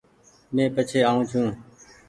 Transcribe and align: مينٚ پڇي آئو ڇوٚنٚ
مينٚ 0.53 0.73
پڇي 0.75 0.99
آئو 1.09 1.21
ڇوٚنٚ 1.29 1.53